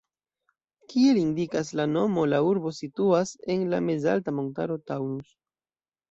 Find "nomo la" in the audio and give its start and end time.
1.91-2.39